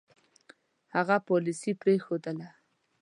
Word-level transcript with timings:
هغه 0.95 1.17
پالیسي 1.27 1.71
پرېښودله. 1.81 2.49